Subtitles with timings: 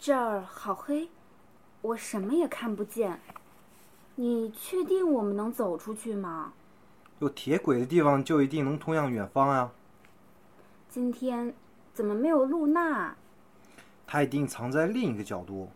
[0.00, 1.08] 这儿好黑，
[1.82, 3.20] 我什么也看不见。
[4.14, 6.52] 你确定我们能走出去吗？
[7.18, 9.72] 有铁轨的地方就一定能通向远方啊！
[10.88, 11.52] 今天
[11.92, 13.16] 怎么没有露娜？
[14.06, 15.68] 她一定藏在另一个角度，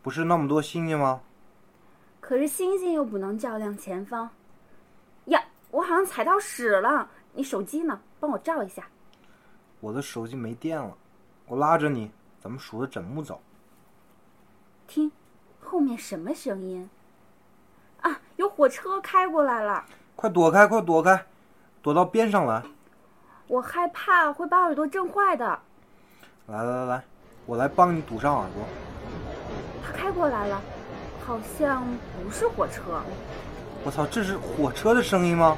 [0.00, 1.20] 不是那么多星星吗？
[2.20, 4.30] 可是星星又不能照亮前方。
[5.26, 7.10] 呀，我好像踩到屎了！
[7.34, 8.00] 你手机呢？
[8.18, 8.88] 帮我照一下。
[9.80, 10.96] 我的手机没电了，
[11.46, 12.10] 我拉着你，
[12.40, 13.38] 咱们数着枕木走。
[14.88, 15.12] 听，
[15.60, 16.88] 后面什么声音？
[18.00, 19.84] 啊，有火车开过来了！
[20.16, 21.26] 快躲开，快躲开，
[21.82, 22.62] 躲到边上来！
[23.46, 25.58] 我害怕会把耳朵震坏的。
[26.46, 27.04] 来来来，
[27.44, 28.64] 我来帮你堵上耳朵。
[29.84, 30.60] 他开过来了，
[31.24, 31.84] 好像
[32.24, 33.02] 不是火车。
[33.84, 35.56] 我操，这是火车的声音吗？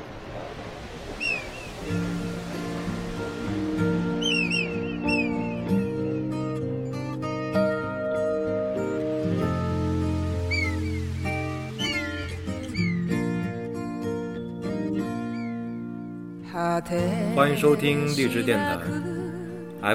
[17.37, 18.79] 欢迎收听荔枝电台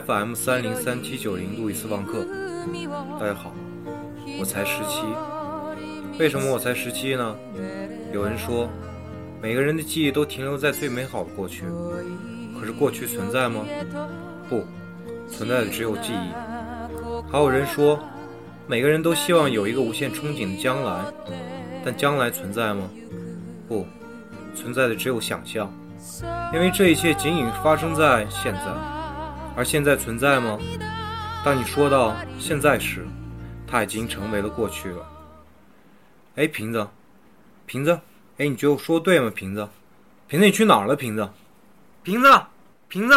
[0.02, 2.24] ，FM 三零三七九零路易斯旺克。
[3.20, 3.56] 大家好，
[4.40, 5.02] 我才十七。
[6.20, 7.36] 为什么我才十七呢？
[8.14, 8.70] 有人说，
[9.42, 11.64] 每个人的记忆都停留在最美好的过去。
[12.60, 13.66] 可是过去存在吗？
[14.48, 14.64] 不，
[15.28, 16.32] 存在的只有记忆。
[17.32, 18.00] 还有人说，
[18.68, 21.04] 每个人都希望有一个无限憧憬的将来，
[21.84, 22.88] 但将来存在吗？
[23.68, 23.88] 不，
[24.54, 25.74] 存在的只有想象。
[26.54, 28.62] 因为这一切仅仅发生在现在，
[29.56, 30.60] 而现在存在吗？
[31.44, 33.06] 当你说到现在时，
[33.68, 35.06] 它已经成为了过去了。
[36.36, 36.88] 哎，瓶子，
[37.66, 38.00] 瓶子，
[38.38, 39.32] 哎，你觉得我说对吗？
[39.34, 39.68] 瓶子，
[40.28, 40.96] 瓶子，你去哪儿了？
[40.96, 41.30] 瓶子，
[42.04, 42.42] 瓶子，
[42.88, 43.16] 瓶子，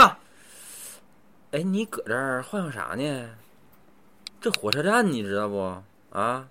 [1.50, 3.30] 哎，你搁这儿晃悠啥呢？
[4.40, 5.82] 这火车站你知道不？
[6.10, 6.48] 啊？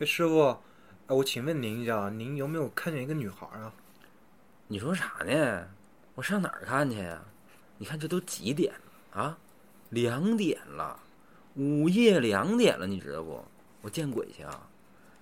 [0.00, 0.48] 哎，师傅，
[1.06, 3.72] 哎，我请问您一下，您有没有看见一个女孩啊？
[4.66, 5.66] 你说啥呢？
[6.14, 7.20] 我上哪儿看去呀？
[7.76, 9.38] 你看这都几点了啊？
[9.90, 10.98] 两点了，
[11.54, 13.44] 午夜两点了，你知道不？
[13.82, 14.66] 我见鬼去啊！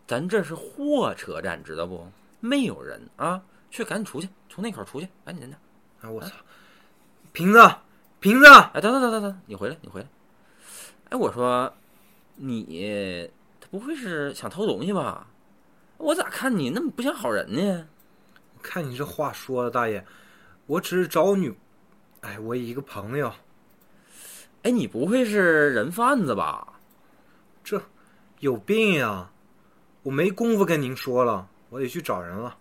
[0.07, 2.07] 咱这是货车站，知道不？
[2.41, 3.43] 没有人啊！
[3.71, 5.57] 去，赶紧出去，从那口出去，赶紧的！
[6.03, 6.31] 哎，我操！
[7.33, 7.75] 瓶子，
[8.21, 8.47] 瓶子！
[8.47, 10.07] 哎，等等等等等，你回来，你回来！
[11.11, 11.73] 哎，我说，
[12.37, 15.27] 你他不会是想偷东西吧？
[15.97, 17.89] 我咋看你那么不像好人呢？
[18.63, 20.03] 看你这话说的，大爷，
[20.67, 21.53] 我只是找女，
[22.21, 23.33] 哎，我一个朋友。
[24.63, 26.73] 哎，你不会是人贩子吧？
[27.65, 27.83] 这
[28.39, 29.29] 有病呀！
[30.03, 32.57] 我没工夫跟您说了，我得去找人了。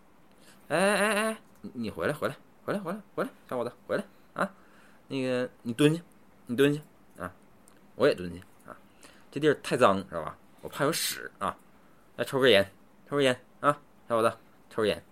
[0.68, 1.38] 哎哎哎，
[1.74, 2.36] 你回来，回来，
[2.66, 4.04] 回来，回来，回来，小伙子，回来
[4.34, 4.52] 啊！
[5.08, 6.02] 那个，你蹲下，
[6.46, 6.82] 你蹲下
[7.18, 7.32] 啊！
[7.96, 8.78] 我也蹲下啊！
[9.30, 10.38] 这地儿太脏，知道吧？
[10.62, 11.56] 我怕有屎啊！
[12.16, 12.64] 来抽根烟，
[13.10, 13.78] 抽根烟啊！
[14.08, 14.36] 小伙子，
[14.70, 15.04] 抽根烟。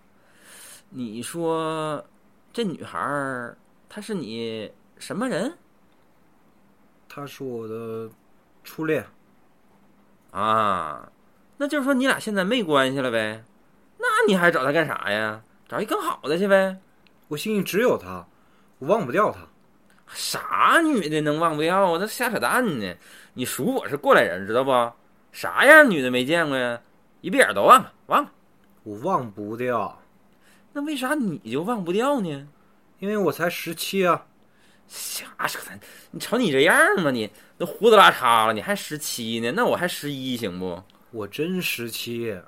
[0.92, 2.04] 你说，
[2.52, 3.56] 这女孩儿
[3.88, 5.56] 她是你什么人？
[7.08, 8.10] 她是我的
[8.64, 9.06] 初恋。
[10.32, 11.10] 啊，
[11.56, 13.44] 那就是说你俩现在没关系了呗？
[13.98, 15.40] 那你还找她干啥呀？
[15.68, 16.76] 找一更好的去呗？
[17.28, 18.26] 我心里只有她，
[18.80, 19.46] 我忘不掉她。
[20.08, 21.98] 啥女的能忘不掉啊？
[22.00, 22.96] 那瞎扯淡呢！
[23.34, 24.92] 你数我是过来人，知道不？
[25.30, 26.80] 啥样女的没见过呀？
[27.20, 28.32] 一闭眼都忘了，忘了。
[28.82, 29.99] 我忘不掉。
[30.72, 32.48] 那为啥你就忘不掉呢？
[32.98, 34.26] 因为我才十七啊！
[34.86, 35.80] 瞎扯淡！
[36.10, 39.50] 你瞅你这样吧，你都胡子拉碴了，你还十七呢？
[39.52, 40.82] 那我还十一行不？
[41.12, 42.38] 我真十七。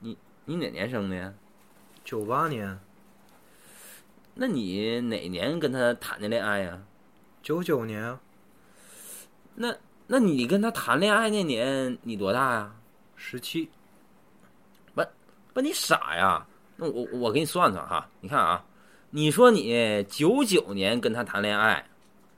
[0.00, 1.32] 你你哪年生的？
[2.04, 2.78] 九八年。
[4.34, 6.82] 那你哪年跟他谈的恋爱呀？
[7.42, 8.18] 九九年。
[9.54, 9.76] 那
[10.06, 12.74] 那你跟他谈恋爱那年你多大呀？
[13.14, 13.70] 十七。
[14.94, 15.04] 不
[15.52, 16.46] 不，你傻呀？
[16.80, 18.64] 那我我给你算算哈，你看啊，
[19.10, 21.84] 你说你九九年跟他谈恋爱，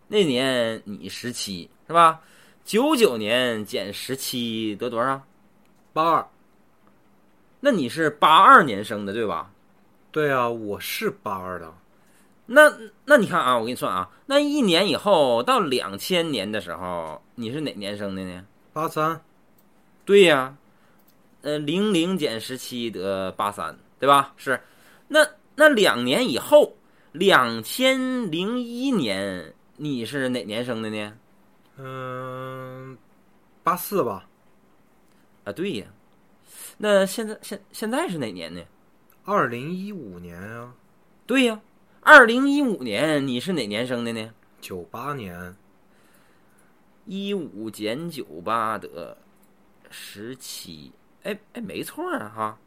[0.08, 2.18] 那年你十七是吧？
[2.64, 5.20] 九九年减十七得多少？
[5.92, 6.26] 八二。
[7.60, 9.50] 那你是八二年生的对吧？
[10.10, 11.70] 对啊，我是八二的。
[12.46, 12.72] 那
[13.04, 18.42] 那你看啊，我给你算啊，那一年以后到两千年的时候，你是哪年生的呢？
[18.72, 19.20] 八三。
[20.06, 20.56] 对呀，
[21.42, 23.76] 呃，零零减十七得八三。
[24.00, 24.32] 对吧？
[24.38, 24.58] 是，
[25.06, 25.24] 那
[25.54, 26.74] 那两年以后，
[27.12, 31.12] 两千零一年，你是哪年生的呢？
[31.76, 32.96] 嗯，
[33.62, 34.26] 八四吧。
[35.44, 35.86] 啊，对呀。
[36.78, 38.62] 那现在现现在是哪年呢？
[39.24, 40.74] 二零一五年啊。
[41.26, 41.60] 对呀，
[42.00, 44.32] 二零一五年你是哪年生的呢？
[44.62, 45.54] 九八年。
[47.04, 49.16] 一五减九八得
[49.90, 50.90] 十七。
[51.22, 52.58] 哎哎，没错啊哈。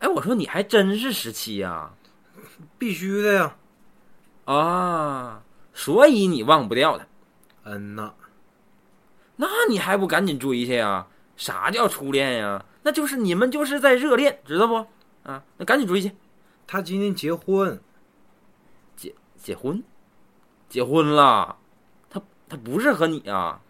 [0.00, 1.90] 哎哎，我说你还真是十七呀？
[2.78, 3.56] 必须的呀。
[4.46, 5.42] 啊，
[5.72, 7.06] 所以你忘不掉他。
[7.64, 8.12] 嗯呐。
[9.36, 11.06] 那你还不赶紧追去呀？
[11.36, 12.64] 啥叫初恋呀？
[12.82, 14.74] 那就是你们就是在热恋，知道不？
[15.22, 16.10] 啊，那赶紧追去。
[16.66, 17.80] 他今天结婚。
[18.96, 19.82] 结结婚？
[20.68, 21.56] 结婚了？
[22.08, 23.60] 他他不是和你啊？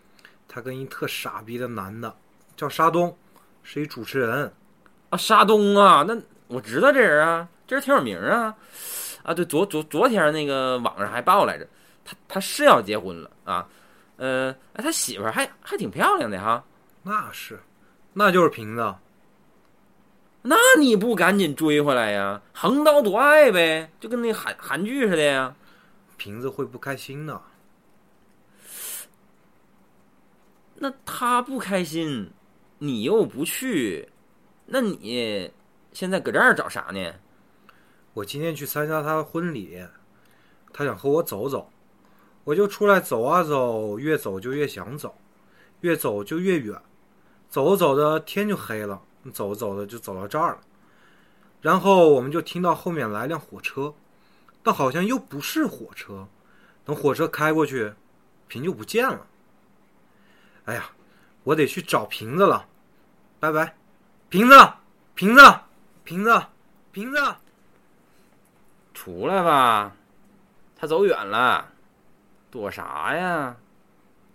[0.48, 2.16] 他跟一特傻逼的男的，
[2.56, 3.16] 叫沙东，
[3.62, 4.52] 是一主持人。
[5.10, 6.16] 啊，沙东啊，那
[6.46, 8.56] 我知道这人啊，这人挺有名啊。
[9.22, 11.68] 啊，对，昨昨昨天那个网上还报来着，
[12.04, 13.68] 他他是要结婚了啊。
[14.16, 16.64] 呃，哎，他媳妇儿还还挺漂亮的哈。
[17.02, 17.60] 那是，
[18.12, 18.94] 那就是瓶子。
[20.42, 22.40] 那你不赶紧追回来呀？
[22.54, 25.54] 横刀夺爱呗，就跟那韩韩剧似的呀。
[26.16, 27.40] 瓶子会不开心的。
[30.74, 32.30] 那他不开心，
[32.78, 34.08] 你又不去，
[34.72, 35.50] 那你
[35.92, 37.12] 现在搁这儿找啥呢？
[38.14, 39.84] 我今天去参加他的婚礼，
[40.72, 41.70] 他想和我走走。
[42.44, 45.16] 我就出来走啊走，越走就越想走，
[45.80, 46.80] 越走就越远，
[47.48, 49.02] 走着走着天就黑了，
[49.32, 50.60] 走着走着就走到这儿了。
[51.60, 53.92] 然后我们就听到后面来辆火车，
[54.62, 56.28] 但好像又不是火车。
[56.84, 57.92] 等火车开过去，
[58.46, 59.26] 瓶就不见了。
[60.64, 60.92] 哎呀，
[61.42, 62.66] 我得去找瓶子了，
[63.38, 63.76] 拜拜，
[64.30, 64.72] 瓶子，
[65.16, 65.60] 瓶子，
[66.04, 66.40] 瓶子，
[66.92, 67.36] 瓶子，
[68.94, 69.92] 出来吧，
[70.78, 71.68] 他走远了。
[72.48, 73.56] 躲啥呀？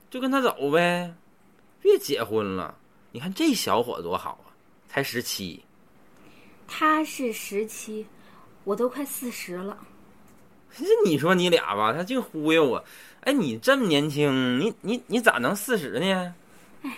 [0.10, 1.14] 就跟他走呗，
[1.82, 2.76] 别结婚了。
[3.12, 4.52] 你看这小伙多好啊，
[4.88, 5.64] 才十七。
[6.68, 8.06] 他是十七，
[8.66, 9.78] 我都快四十了。
[10.78, 12.84] 这你说你俩吧，他净忽悠我。
[13.22, 16.36] 哎，你这么年轻，你你你咋能四十呢？
[16.84, 16.98] 哎，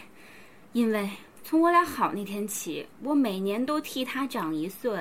[0.74, 1.08] 因为
[1.50, 5.00] 从我俩好那天起，我每年都替他长一岁。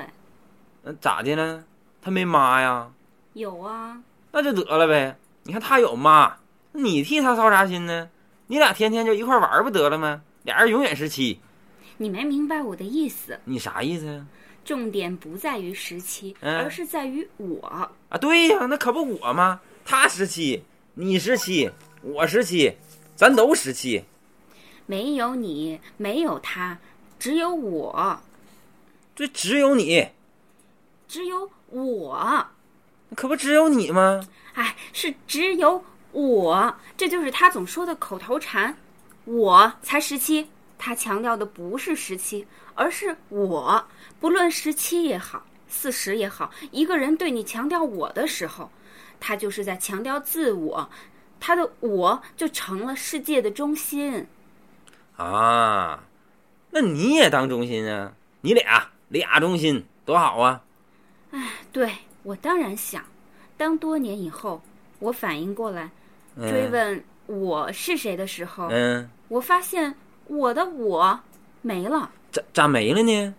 [0.81, 1.61] 那咋的了？
[2.01, 2.89] 他没妈呀？
[3.33, 4.01] 有啊。
[4.31, 5.13] 那就得了呗。
[5.43, 6.37] 你看他有妈，
[6.71, 8.09] 你替他操啥心呢？
[8.47, 10.21] 你俩天天就一块玩不得了吗？
[10.43, 11.37] 俩人永远十七。
[11.97, 13.37] 你没明白我的意思。
[13.43, 14.25] 你啥意思呀？
[14.63, 18.17] 重点不在于十七，而是在于我啊！
[18.21, 19.59] 对呀，那可不我吗？
[19.83, 21.69] 他十七，你十七，
[22.01, 22.73] 我十七，
[23.17, 24.01] 咱都十七。
[24.87, 26.79] 没有你，没有他，
[27.19, 28.21] 只有我。
[29.15, 30.09] 这只有你，
[31.07, 32.47] 只有我。
[33.15, 34.27] 可不只有你吗？
[34.53, 38.77] 哎，是只有我，这就是他总说的口头禅。
[39.25, 43.85] 我才十七，他强调的不是十七，而是我。
[44.19, 48.71] 不论十七也好，四十也好，一个人对你强调我的时候，
[49.19, 50.89] 他就是在强调自我，
[51.39, 54.27] 他的我就成了世界的中心。
[55.17, 56.03] 啊，
[56.71, 58.13] 那你也当中心啊？
[58.41, 60.63] 你俩俩中心多好啊！
[61.31, 61.91] 哎，对。
[62.23, 63.05] 我当然想，
[63.55, 64.61] 当多年以后
[64.99, 65.89] 我反应过来，
[66.35, 71.17] 追问我是谁的时候，嗯，我发现我的我
[71.61, 72.11] 没了。
[72.29, 73.33] 咋咋没了呢？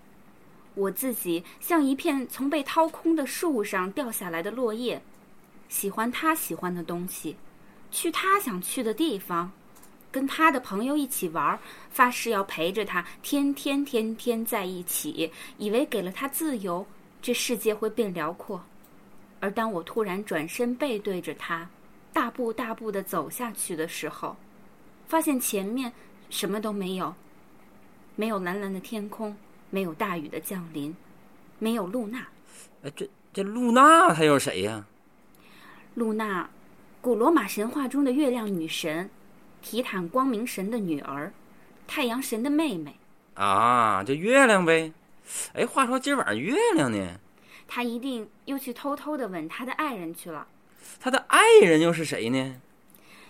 [0.74, 5.02] 我自己像一片从被掏空的树上掉下来的落叶，
[5.68, 7.36] 喜欢他喜欢的东西，
[7.90, 9.52] 去他想去的地方，
[10.10, 11.58] 跟他的朋友一起玩，
[11.90, 16.86] 发誓要陪着他，天天天天在一起，以为给了他自由，
[17.20, 18.62] 这世界会变辽阔。
[19.40, 21.68] 而当我突然转身背对着他，
[22.12, 24.36] 大步大步的走下去的时候，
[25.06, 25.92] 发现前面
[26.30, 27.14] 什么都没有，
[28.16, 29.36] 没有蓝蓝的天空，
[29.70, 30.94] 没有大雨的降临，
[31.58, 32.26] 没有露娜。
[32.82, 34.84] 哎，这这露娜她又是谁呀？
[35.94, 36.48] 露娜，
[37.00, 39.08] 古罗马神话中的月亮女神，
[39.70, 41.30] 提坦光明神的女儿，
[41.86, 42.96] 太阳神的妹妹。
[43.34, 44.90] 啊，这月亮呗。
[45.52, 47.06] 哎，话说今晚上月亮呢？
[47.66, 50.46] 他一定又去偷偷的吻他的爱人去了。
[50.98, 52.56] 他的爱人又是谁呢？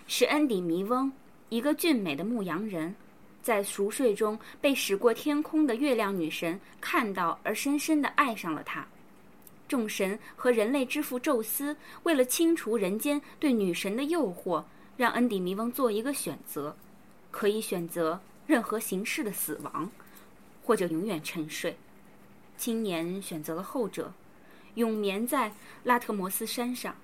[0.07, 1.11] 是恩底弥翁，
[1.49, 2.95] 一个俊美的牧羊人，
[3.43, 8.87] 在熟睡中被驶过天空的月亮女神看到，而深深的爱上了他。
[9.67, 14.63] 众神和人类之父宙斯为了清除人间对女神的诱惑，
[14.99, 16.75] 让恩底弥翁做一个选择：
[17.31, 19.89] 可以选择任何形式的死亡，
[20.61, 21.77] 或者永远沉睡。
[22.57, 24.11] 青年选择了后者。
[24.75, 25.53] 永眠在
[25.85, 26.95] 拉特摩斯山上，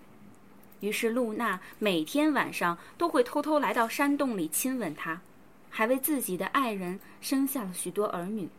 [0.82, 5.22] 于是露娜每天晚上都会偷偷来到山洞里亲吻他，
[5.70, 8.50] 还为自己的爱人生下了许多儿女。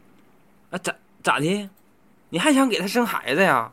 [0.70, 1.68] 啊，咋咋的？
[2.30, 3.70] 你还想给他生孩子呀？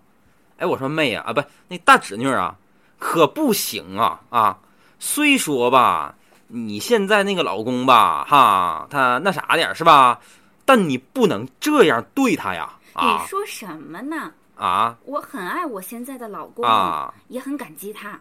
[0.57, 2.57] 哎，我说妹呀，啊不，那大侄女啊，
[2.99, 4.59] 可不行啊啊！
[5.05, 6.15] 虽说吧，
[6.47, 10.17] 你现在那个老公吧，哈，他那啥点儿是吧？
[10.63, 12.69] 但你不能这样对他呀！
[12.93, 14.31] 啊你说什么呢？
[14.55, 18.17] 啊我很爱我现在的老公，啊也很感激他。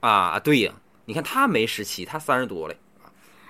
[0.00, 0.38] 啊！
[0.38, 0.70] 对呀，
[1.06, 2.74] 你看他没十七，他三十多了。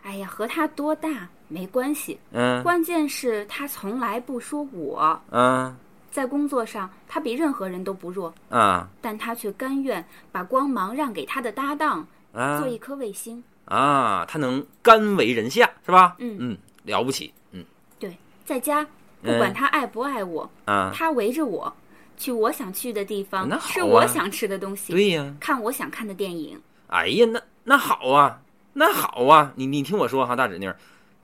[0.05, 5.21] 哎呀，和他多大没关系，嗯关键是他从来不说我。
[5.33, 5.77] 嗯
[6.13, 13.43] 在工作上，他比任何人都不弱，啊但他却甘愿把光芒让给他的搭档，啊做一颗卫星。
[13.65, 14.25] 啊！
[14.29, 16.15] 他能甘为人下是吧？
[16.21, 17.35] 嗯嗯，了不起。
[17.51, 17.65] 嗯
[17.99, 18.87] 对，在家，
[19.21, 21.75] 不管他爱不爱我，啊，他围着我，
[22.17, 25.35] 去我想去的地方，那好啊吃我想吃的东西，对呀。
[25.41, 26.61] 看我想看的电影。
[26.87, 28.41] 哎呀，那那好啊，
[28.75, 30.73] 那好啊，你你听我说哈，大侄女，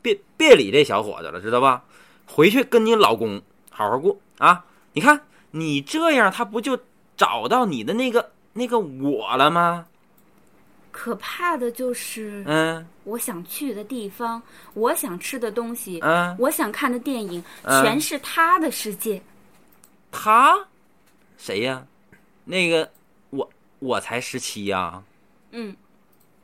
[0.02, 1.84] 别别理这小伙子了，知道吧？
[2.26, 3.40] 回去跟你老公
[3.70, 4.64] 好好过啊！
[4.94, 5.20] 你看
[5.52, 6.76] 你这样，他不就
[7.16, 9.86] 找到你的那个那个我了吗？
[10.92, 14.40] 可怕的就是，嗯我想去的地方，
[14.74, 19.20] 我想吃的东西，嗯，我想看的电影，嗯全是他的世界。
[20.12, 20.64] 他
[21.38, 21.84] 谁呀？
[22.44, 22.88] 那个
[23.30, 25.02] 我我才十七呀！
[25.50, 25.74] 嗯，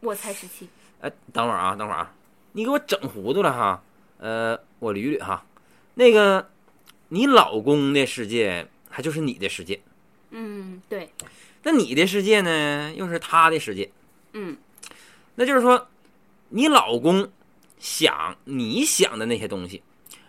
[0.01, 0.69] 我才十七。
[1.03, 2.13] 哎，等会儿啊，等会儿啊，
[2.53, 3.83] 你给我整糊涂了哈。
[4.19, 5.45] 呃，我捋捋哈，
[5.95, 6.51] 那个
[7.09, 9.79] 你老公的世界还就是你的世界。
[10.31, 11.09] 嗯，对，
[11.63, 13.89] 那你的世界呢，又是他的世界。
[14.41, 14.57] 嗯
[15.35, 15.89] 那就是说，
[16.51, 17.31] 你老公
[17.79, 19.83] 想你想的那些东西，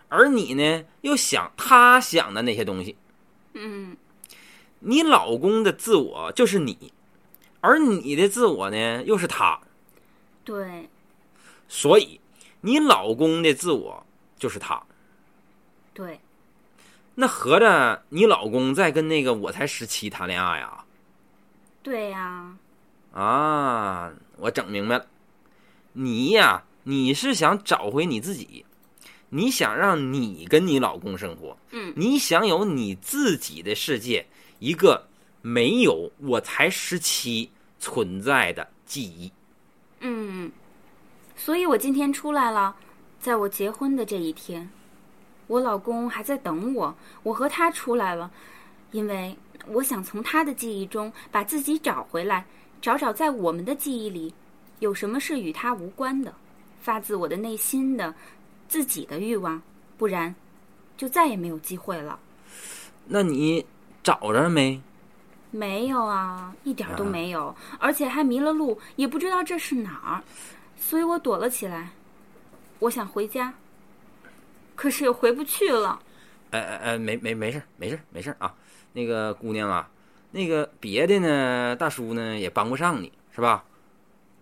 [0.08, 2.96] 而你呢又想他想的那些东西。
[3.54, 3.96] 嗯
[4.80, 6.92] 你老公的自我就是你，
[7.60, 9.60] 而你的自我呢又是他，
[10.44, 10.88] 对，
[11.68, 12.20] 所以
[12.62, 14.06] 你老公的自我
[14.38, 14.82] 就是他。
[15.92, 16.20] 对，
[17.16, 20.84] 那合着你老公在跟那个我才十七谈恋爱啊？
[21.82, 22.58] 对呀、啊，
[23.12, 25.06] 我整明白了，
[25.92, 28.64] 你呀，你是想找回你自己，
[29.28, 34.26] 你想让你跟你老公生活，嗯你想有你自己的世界，
[34.58, 35.06] 一个
[35.42, 39.32] 没有我才十七存在的记忆。
[40.00, 40.50] 嗯，
[41.36, 42.74] 所以我今天出来了，
[43.18, 44.70] 在我结婚的这一天，
[45.48, 48.30] 我老公还在等我，我和他出来了，
[48.92, 49.36] 因为
[49.66, 52.46] 我想从他的记忆中把自己找回来，
[52.80, 54.32] 找找在我们的记忆里
[54.78, 56.32] 有什么是与他无关的，
[56.80, 58.14] 发自我的内心的
[58.68, 59.60] 自己的欲望，
[59.98, 60.34] 不然
[60.96, 62.18] 就再也没有机会了。
[63.06, 63.64] 那你
[64.02, 64.80] 找着没？
[65.50, 70.22] 没有啊，一点儿都没有，而且还迷了路，也不知道这是哪儿，
[70.76, 71.90] 所以我躲了起来。
[72.78, 73.52] 我想回家，
[74.74, 76.00] 可是又回不去了。
[76.52, 78.54] 哎哎哎，没没没事没事没事啊。
[78.92, 79.88] 那个姑娘啊，
[80.30, 83.64] 那个别的呢，大叔呢也帮不上你，是吧？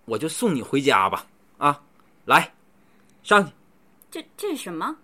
[0.04, 1.26] 我就送你回家吧。
[1.59, 1.80] 啊，
[2.25, 2.52] 来，
[3.23, 3.52] 上去。
[4.11, 4.97] 这这是什么？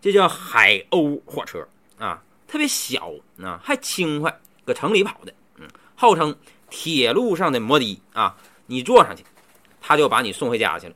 [0.00, 1.66] 这叫海鸥火车
[1.98, 3.12] 啊，特别小
[3.42, 6.34] 啊，还轻快，搁城里跑的，嗯，号称
[6.70, 8.36] 铁路上的摩的啊。
[8.66, 9.24] 你坐上去，
[9.80, 10.94] 他就把你送回家去了。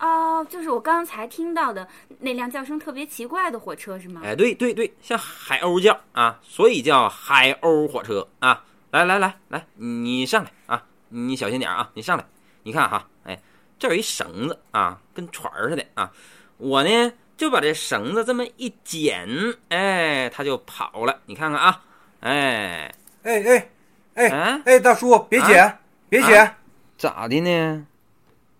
[0.00, 1.86] 哦，就是我刚才听到的
[2.20, 4.22] 那辆叫声特别奇怪的火车是吗？
[4.24, 8.64] 哎，对对对，像海鸥叫啊，所以叫海鸥火车啊。
[8.92, 12.24] 来来来来，你上来啊，你小心点啊，你上来。
[12.64, 13.40] 你看哈，哎，
[13.78, 16.10] 这有一绳子啊，跟船似的啊。
[16.56, 19.28] 我呢就把这绳子这么一剪，
[19.68, 21.20] 哎，它就跑了。
[21.26, 21.82] 你看看啊，
[22.20, 22.92] 哎，
[23.22, 23.70] 哎哎
[24.14, 25.78] 哎啊哎，大叔，别剪，
[26.08, 26.56] 别剪！
[26.98, 27.86] 咋的呢？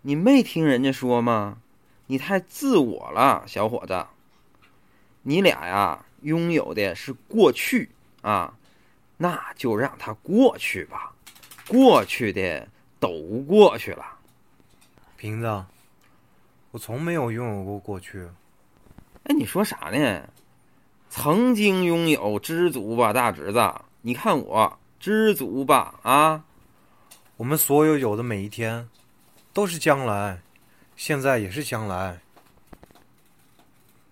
[0.02, 1.58] 你没听人家说吗？
[2.06, 4.06] 你太自我了，小伙子。
[5.22, 7.90] 你俩呀，拥有的是过去
[8.22, 8.54] 啊，
[9.18, 11.12] 那就让它过去吧，
[11.68, 12.66] 过去的
[12.98, 13.10] 都
[13.46, 14.04] 过去了。
[15.16, 15.64] 瓶子，
[16.70, 18.26] 我从没有拥有过过去。
[19.24, 20.22] 哎，你说啥呢？
[21.10, 23.74] 曾经拥有，知足吧，大侄子。
[24.00, 26.42] 你看我知足吧，啊，
[27.36, 28.88] 我们所有有的每一天，
[29.52, 30.40] 都是将来，
[30.96, 32.18] 现在也是将来。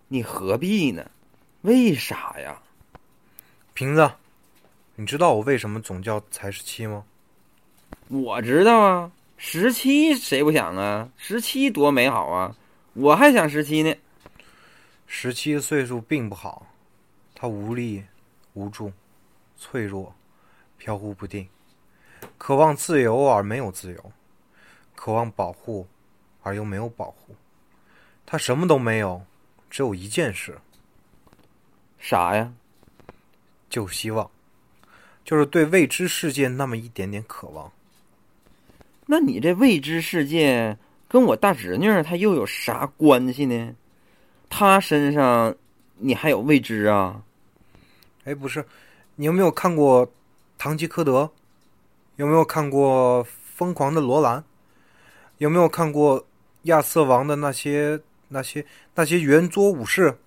[0.08, 1.08] 你何必呢？
[1.62, 2.60] 为啥呀？
[3.74, 4.10] 瓶子，
[4.96, 7.04] 你知道我为什么总叫才十七吗？
[8.08, 11.08] 我知道啊，十七谁不想啊？
[11.16, 12.56] 十七多美好啊！
[12.94, 13.94] 我还想十七呢。
[15.06, 16.66] 十七岁数并不好，
[17.34, 18.02] 他无力、
[18.54, 18.92] 无助、
[19.56, 20.14] 脆弱、
[20.76, 21.48] 飘忽不定，
[22.36, 24.12] 渴望自由而没有自由，
[24.98, 25.86] 渴望保护
[26.42, 27.36] 而又没有保护。
[28.26, 29.22] 他什么都没有，
[29.70, 30.58] 只有一件事，
[32.00, 32.52] 啥呀？
[33.70, 34.28] 就是希望，
[35.24, 37.70] 就是对未知世界那么一点点渴望。
[39.06, 40.76] 那你这未知世界
[41.06, 43.72] 跟我大侄女她又有啥关系呢？
[44.50, 45.54] 她身上
[45.96, 47.22] 你还有未知啊？
[48.24, 48.66] 哎，不是，
[49.14, 50.04] 你有没有看过
[50.58, 51.22] 《堂吉诃德》？
[52.16, 53.24] 有没有看过
[53.54, 54.40] 《疯狂的罗兰》？
[55.38, 56.26] 有没有看过
[56.62, 58.64] 亚瑟王的那些那些
[58.94, 60.18] 那些圆桌武士？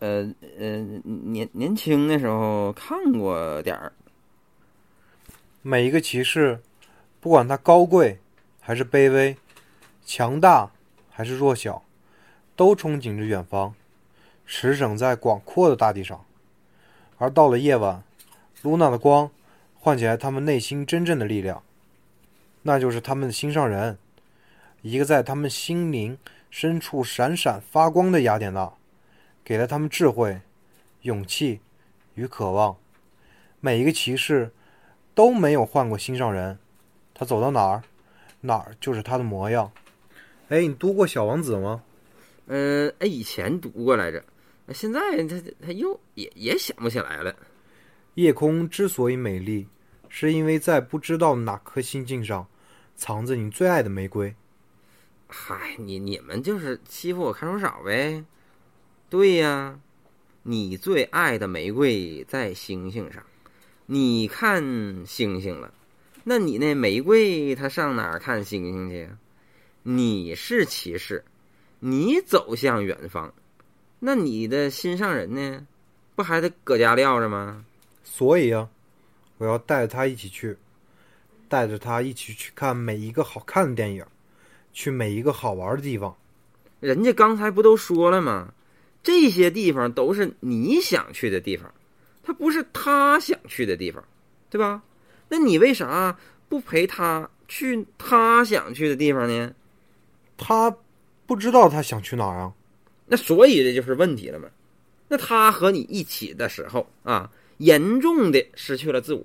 [0.00, 3.92] 呃呃，年年轻的时候看过点儿。
[5.62, 6.60] 每一个骑士，
[7.20, 8.18] 不管他高贵
[8.60, 9.34] 还是卑微，
[10.04, 10.70] 强大
[11.08, 11.82] 还是弱小，
[12.54, 13.74] 都憧憬着远方，
[14.44, 16.22] 驰骋在广阔的大地上。
[17.16, 18.02] 而到了夜晚，
[18.60, 19.30] 露娜的光
[19.78, 21.62] 唤起来他们内心真正的力量，
[22.66, 23.98] 那就是他们的心上人，
[24.80, 26.16] 一个在他们心灵
[26.50, 28.72] 深处闪闪发光的雅典娜，
[29.44, 30.40] 给了他们智慧、
[31.02, 31.60] 勇气
[32.14, 32.74] 与渴望。
[33.60, 34.50] 每一个骑士
[35.14, 36.58] 都没有换过心上人，
[37.12, 37.82] 他走到哪儿，
[38.40, 39.70] 哪儿就是他的模样。
[40.48, 41.82] 哎，你读过《小王子》吗？
[42.46, 44.24] 嗯，哎，以前读过来着。
[44.64, 47.36] 那现在他他又也也想不起来了。
[48.14, 49.68] 夜空之所以美丽，
[50.08, 52.46] 是因为在不知道哪颗星星上
[52.96, 54.34] 藏着你最爱的玫瑰。
[55.26, 58.24] 嗨，你你们就是欺负我看书少呗？
[59.10, 59.78] 对呀，
[60.42, 63.22] 你最爱的玫瑰在星星上，
[63.86, 64.62] 你看
[65.06, 65.72] 星星了，
[66.22, 69.08] 那你那玫瑰它上哪儿看星星去？
[69.82, 71.24] 你是骑士，
[71.80, 73.32] 你走向远方。
[73.98, 75.66] 那你的心上人呢？
[76.14, 77.64] 不还得搁家撂着吗？
[78.04, 78.68] 所以啊，
[79.38, 80.56] 我要带着他一起去，
[81.48, 84.04] 带着他一起去看每一个好看的电影，
[84.72, 86.14] 去每一个好玩的地方。
[86.80, 88.52] 人家刚才不都说了吗？
[89.02, 91.72] 这些地方都是你想去的地方，
[92.22, 94.02] 他不是他想去的地方，
[94.48, 94.82] 对吧？
[95.28, 96.16] 那你为啥
[96.48, 99.52] 不陪他去他想去的地方呢？
[100.36, 100.74] 他
[101.26, 102.52] 不知道他想去哪儿啊。
[103.06, 104.48] 那所以这就是问题了嘛？
[105.08, 109.22] 那他和你一起的时候啊，严重的失去了自我，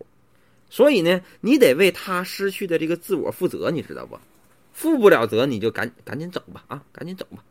[0.70, 4.18] 所以呢，你得为他失去的这个自我负责，你知道不？
[4.72, 7.44] 负不了责，你就赶赶紧走吧，啊，赶紧走吧。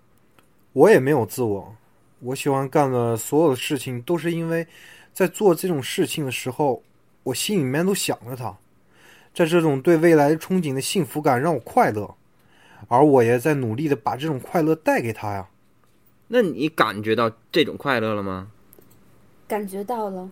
[0.72, 1.74] 我也没有自我，
[2.20, 4.66] 我喜欢干的所有的事情，都是因为
[5.12, 6.82] 在做这种事情的时候，
[7.24, 8.56] 我心里面都想着他，
[9.34, 12.14] 在这种对未来憧憬的幸福感让我快乐，
[12.86, 15.48] 而我也在努力的把这种快乐带给他呀。
[16.28, 18.50] 那你感觉到这种快乐了吗？
[19.48, 20.30] 感觉到了，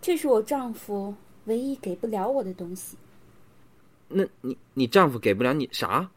[0.00, 1.14] 这是我丈夫
[1.48, 2.96] 唯一给不了我的东西。
[4.06, 6.08] 那你你丈夫给不了你啥？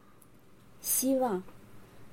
[0.80, 1.42] 希望，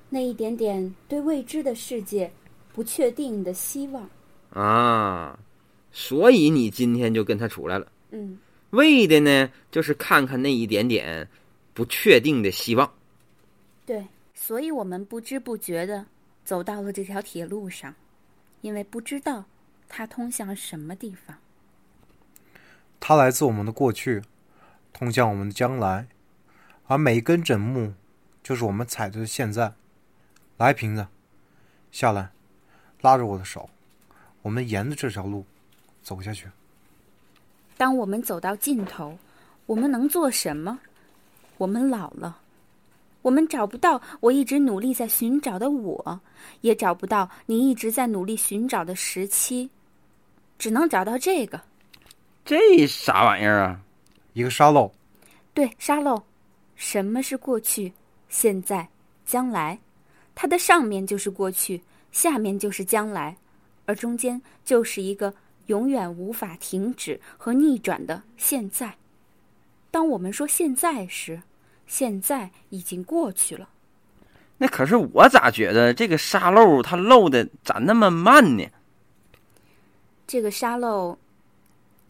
[0.08, 2.30] 那一点点对未知的世界
[2.72, 4.10] 不确定的希望。
[4.52, 5.38] 啊，
[5.92, 7.90] 所以你今天就跟他出来了。
[8.10, 8.38] 嗯，
[8.70, 11.28] 为的呢，就是看看那一点点
[11.72, 12.92] 不确定的希望。
[13.86, 14.04] 对，
[14.34, 16.04] 所以我们不知不觉的。
[16.42, 17.94] 走到了这条铁路上，
[18.62, 19.44] 因为不知道
[19.88, 21.36] 它通向什么地方。
[23.10, 24.22] 它来自我们的过去，
[24.92, 26.06] 通向我们的将来，
[26.86, 27.92] 而每一根枕木
[28.40, 29.72] 就是我们踩着的现在。
[30.58, 31.04] 来，瓶子，
[31.90, 32.30] 下来，
[33.00, 33.68] 拉着我的手，
[34.42, 35.44] 我们沿着这条路
[36.04, 36.48] 走下去。
[37.76, 39.18] 当我们走到尽头，
[39.66, 40.78] 我们能做什么？
[41.58, 42.38] 我们老了。
[43.22, 46.20] 我们找不到我一直努力在寻找的我，
[46.60, 49.68] 也找不到你一直在努力寻找的时期，
[50.60, 51.60] 只能找到这个。
[52.44, 53.80] 这啥玩意儿啊？
[54.32, 54.92] 一个沙漏。
[55.54, 56.22] 对，沙漏。
[56.74, 57.92] 什么是过去、
[58.28, 58.88] 现在、
[59.26, 59.78] 将来？
[60.34, 63.36] 它的上面就是过去，下面就是将来，
[63.84, 65.34] 而中间就是一个
[65.66, 68.94] 永远无法停止和逆转的现在。
[69.90, 71.42] 当我们说现在时，
[71.86, 73.68] 现在已经过去了，
[74.56, 78.64] 那可是我咋觉得这个沙漏它漏的咋那么慢呢？
[80.26, 81.18] 这个沙漏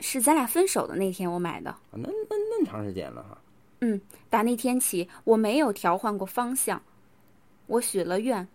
[0.00, 1.76] 是咱俩分手的那天我买的。
[1.92, 3.38] 那那那长时间了哈。
[3.80, 6.82] 嗯，打那天起我没有调换过方向。
[7.66, 8.46] 我许了愿，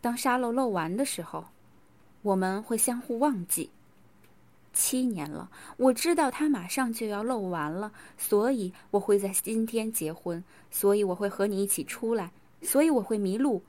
[0.00, 1.44] 当沙漏漏完的时候，
[2.22, 3.70] 我们会相互忘记。
[4.72, 13.62] 七年了，我知道它马上就要漏完了，所以我会在今天结婚，所以我会和你一起出来，所以我会迷路，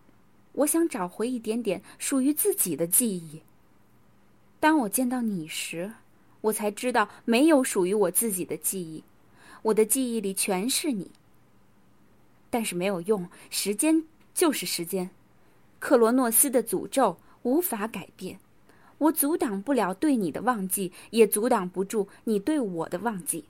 [0.53, 3.39] 我想找回一点点属于自己的记忆。
[4.60, 5.93] 当我见到你时，
[6.45, 9.03] 我才知道没有属于我自己的记忆，
[9.63, 11.10] 我的记忆里全是你。
[12.51, 15.10] 但是没有用，时间就是时间，
[15.79, 18.38] 克罗诺斯的诅咒无法改变。
[18.99, 23.43] 我阻挡不了对你的忘记，也阻挡不住你对我的忘记。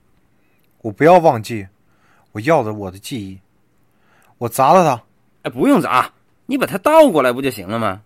[0.80, 1.68] 我不要忘记，
[2.32, 3.38] 我要的我的记忆。
[4.38, 5.02] 我砸了它。
[5.42, 6.10] 哎，不用砸，
[6.46, 8.00] 你把它倒过来不就行了吗？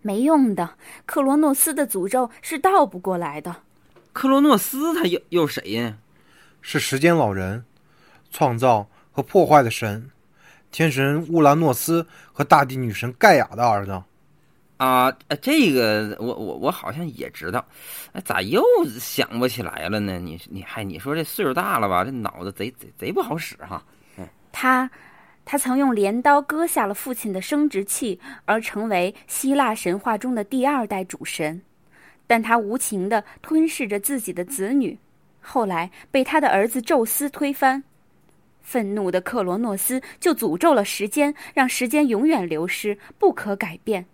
[0.00, 3.64] 没用的，克罗诺斯的诅咒是倒不过来的。
[4.16, 5.94] 克罗诺斯他又又谁呀？
[6.62, 7.62] 是时间老人，
[8.30, 10.10] 创造和破坏的神，
[10.72, 14.02] 天神乌兰诺斯和大地女神盖亚的儿子。
[14.78, 17.62] 啊，这个我我我好像也知道，
[18.14, 18.64] 哎，咋又
[18.98, 20.18] 想不起来了呢？
[20.18, 22.02] 你你嗨，你说这岁数大了吧？
[22.02, 23.84] 这脑子贼贼贼不好使哈。
[24.50, 24.90] 他，
[25.44, 31.60] 他曾用镰刀割下了父亲的生殖器，而成为希腊神话中的第二代主神，
[32.26, 34.98] 但他无情地吞噬着自己的子女，
[35.40, 37.84] 后来被他的儿子宙斯推翻。
[38.62, 44.06] 愤怒的克罗诺斯就诅咒了时间，让时间永远流失，不可改变。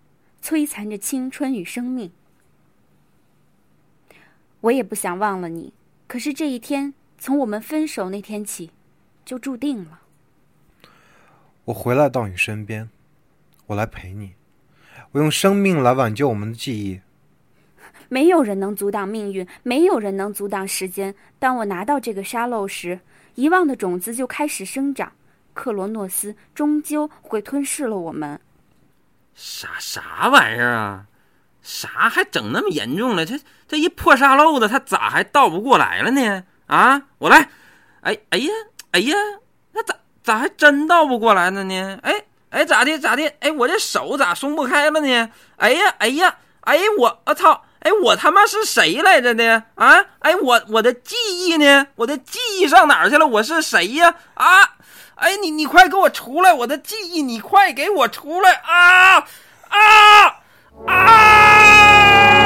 [0.43, 2.11] 摧残着青春与生命，
[4.59, 5.73] 我也不想忘了你。
[6.05, 8.71] 可是这一天，从我们分手那天起，
[9.23, 10.01] 就注定了。
[11.63, 12.89] 我回来到你身边，
[13.67, 14.33] 我来陪你，
[15.13, 16.99] 我用生命来挽救我们的记忆。
[18.13, 21.15] 没有人能阻挡命运，没有人能阻挡时间。
[21.39, 22.99] 当我拿到这个沙漏时，
[23.33, 25.11] 遗忘的种子就开始生长。
[25.55, 28.39] 克罗诺斯终究会吞噬了我们。
[29.33, 31.05] 啥啥玩意儿啊？
[31.63, 33.25] 啥还整那么严重了？
[33.25, 36.43] 这这一破沙漏子，它咋还倒不过来了呢？
[36.67, 37.49] 啊，我来！
[38.01, 38.51] 哎哎呀
[38.91, 39.15] 哎呀，
[39.71, 41.99] 那咋咋还真倒不过来了呢？
[42.03, 43.27] 哎哎，咋的咋的？
[43.39, 45.31] 哎，我这手咋松不开了呢？
[45.55, 47.59] 哎呀哎呀哎，我我操！
[47.83, 49.63] 哎，我他妈是谁来着呢？
[49.75, 50.03] 啊？
[50.19, 51.87] 哎，我我的记忆呢？
[51.95, 53.27] 我的记忆上哪儿去了？
[53.27, 54.15] 我是谁呀？
[54.35, 54.69] 啊？
[55.15, 56.51] 哎，你你快给我出来！
[56.51, 58.51] 我的记忆，你快给我出来！
[58.65, 59.27] 啊
[59.69, 60.39] 啊
[60.87, 62.42] 啊！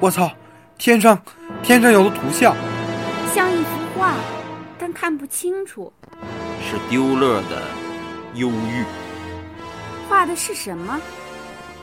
[0.00, 0.30] 我操！
[0.76, 1.18] 天上，
[1.62, 2.54] 天上有个图像，
[3.32, 4.14] 像一幅画，
[4.78, 5.90] 但看不清楚。
[6.60, 7.62] 是丢乐的
[8.34, 8.84] 忧郁。
[10.06, 11.00] 画的是什么？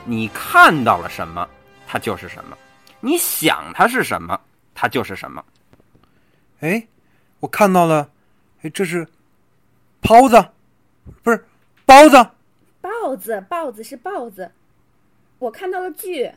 [0.04, 1.48] 你看到了什么，
[1.86, 2.56] 它就是什么；
[3.00, 4.38] 你想它是什么，
[4.72, 5.42] 它就是什么。
[6.60, 6.86] 哎，
[7.40, 8.08] 我看到了，
[8.62, 9.04] 哎，这是
[10.00, 10.44] 包子，
[11.24, 11.44] 不是
[11.84, 12.24] 包子。
[12.80, 14.48] 豹子，豹子是豹子。
[15.42, 16.30] 我看到了剧。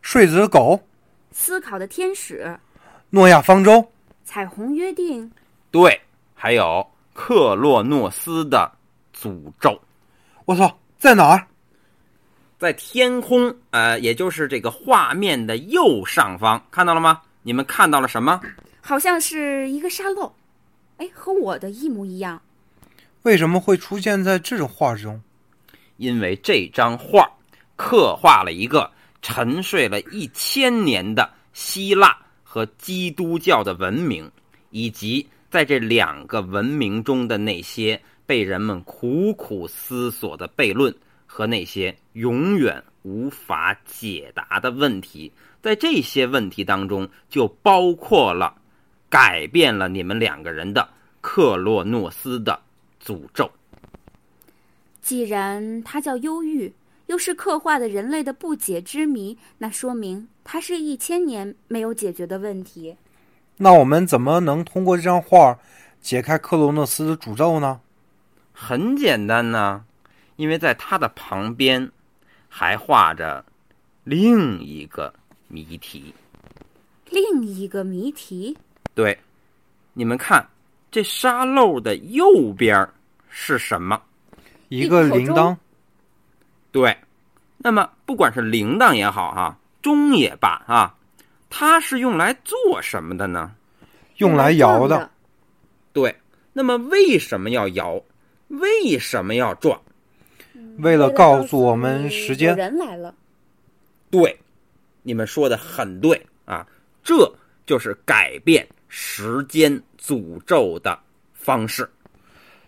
[0.00, 0.82] 睡子的狗，
[1.30, 2.58] 思考的天使，
[3.10, 3.92] 诺亚方舟，
[4.24, 5.30] 彩虹约定，
[5.70, 6.00] 对，
[6.34, 6.84] 还有
[7.14, 8.68] 克洛诺斯的
[9.16, 9.80] 诅咒。
[10.46, 11.46] 我操，在哪儿？
[12.58, 17.22] 在天空，呃，也就是这个画面的右上方，看到了吗？
[17.42, 18.40] 你们看到了什么？
[18.80, 20.34] 好像是一个沙漏，
[20.96, 22.42] 哎，和我的一模一样。
[23.22, 25.22] 为什么会出现在这种画中？
[25.98, 27.30] 因为这张画
[27.82, 28.88] 刻画了一个。
[29.24, 34.28] 沉睡了一千年的希腊和基督教的文明，
[34.70, 40.92] 以及在这两个文明中的那些被人们苦苦思索的悖论
[41.24, 48.52] 和那些永远无法解答的问题，在这些问题当中，就包括了
[49.08, 50.88] 改变了你们两个人的
[51.20, 52.60] 克洛诺斯的
[53.00, 53.48] 诅咒。
[55.00, 56.72] 既然他叫忧郁。
[57.12, 62.96] 又是刻画的人类的不解之谜，那说明它是一千年没有解决的问题。
[63.58, 65.58] 那我们怎么能通过这张画
[66.00, 67.78] 解开克罗诺斯的诅咒呢？
[68.50, 69.84] 很简单呐，
[70.36, 71.86] 因为在他的旁边
[72.48, 73.44] 还画着
[74.04, 75.12] 另一个
[75.48, 76.14] 谜题。
[77.10, 78.56] 另一个谜题？
[78.94, 79.18] 对，
[79.92, 80.48] 你们看
[80.90, 82.88] 这沙漏的右边
[83.28, 84.00] 是什么？
[84.70, 85.54] 一个铃铛。
[86.72, 86.96] 对，
[87.58, 90.94] 那么不管是铃铛也好，哈，钟也罢，啊，
[91.50, 93.52] 它是用来做什么的呢？
[94.16, 95.10] 用来摇的。
[95.92, 96.16] 对，
[96.52, 98.02] 那么为什么要摇？
[98.48, 99.78] 为什么要转？
[100.78, 102.56] 为了告诉我们时间。
[102.56, 103.14] 人来了。
[104.10, 104.38] 对，
[105.02, 106.66] 你们说的很对啊，
[107.02, 107.30] 这
[107.66, 110.98] 就是改变时间诅咒的
[111.34, 111.90] 方式。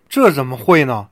[0.09, 1.09] 这怎么会呢？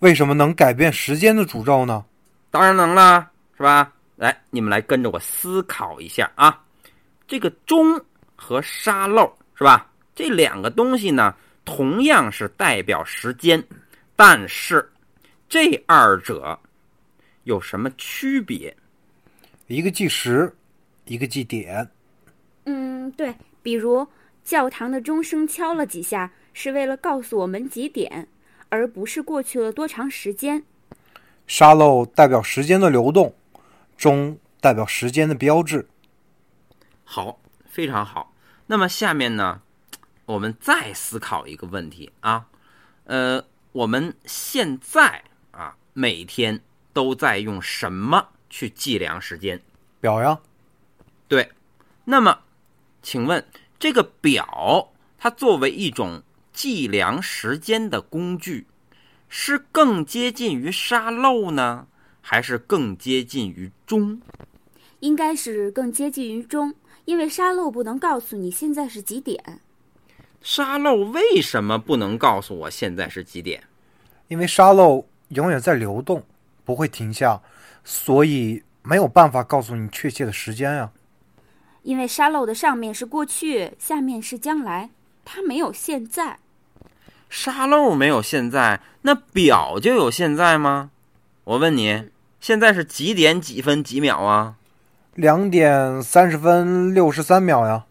[0.00, 2.04] 为什么能改变时间的诅咒呢？
[2.52, 3.90] 当然能了，是吧？
[4.16, 6.62] 来，你们来跟着我思考一下啊。
[7.26, 7.98] 这个钟
[8.36, 9.90] 和沙漏是吧？
[10.14, 11.34] 这两个东西呢，
[11.64, 13.64] 同样是代表时间，
[14.14, 14.86] 但是
[15.48, 16.56] 这二者
[17.44, 18.76] 有什么区别？
[19.66, 20.54] 一个计时，
[21.06, 21.88] 一个计点。
[22.66, 24.06] 嗯，对，比如
[24.44, 28.28] 教堂的钟声敲了几下，是为了告诉我们几点，
[28.68, 30.62] 而不是过去了多长时间。
[31.46, 33.34] 沙漏代表时间的流动，
[33.96, 35.88] 钟代表时间的标志。
[37.04, 38.32] 好，非常好。
[38.66, 39.60] 那么下面呢，
[40.24, 42.46] 我们再思考一个问题啊，
[43.04, 46.60] 呃，我们现在啊，每天
[46.92, 49.60] 都在用什么去计量时间？
[50.00, 50.40] 表呀，
[51.28, 51.50] 对。
[52.04, 52.40] 那么，
[53.02, 53.44] 请问
[53.78, 58.66] 这个表，它作为一种计量时间的工具，
[59.34, 61.86] 是更接近于沙漏呢，
[62.20, 64.20] 还是更接近于钟？
[65.00, 66.74] 应该是更接近于钟。
[67.06, 69.60] 因为沙漏不能告诉你现在是几点。
[70.42, 73.64] 沙漏为什么不能告诉我现在是几点？
[74.28, 76.22] 因为沙漏永远在流动，
[76.66, 77.40] 不会停下，
[77.82, 80.92] 所以没有办法告诉你确切的时间呀。
[81.82, 84.90] 因为沙漏的上面是过去，下面是将来，
[85.24, 86.38] 它没有现在。
[87.32, 90.90] 沙漏没有现在，那表就有现在吗？
[91.44, 92.10] 我问你，
[92.42, 94.56] 现在是几点几分几秒啊？
[95.14, 97.86] 两点三十分六十三秒呀，